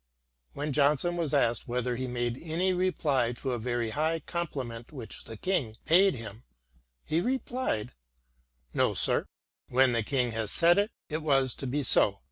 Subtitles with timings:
[0.53, 5.25] When Johnson was asked whether he made any reply to a very high compliment which
[5.25, 6.43] the King paid him,
[7.05, 7.91] he replied:"
[8.73, 9.27] No, sir,
[9.69, 12.19] when the King had said it, it was to be so.